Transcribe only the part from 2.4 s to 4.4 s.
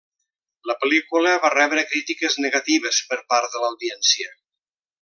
negatives per part de l'audiència.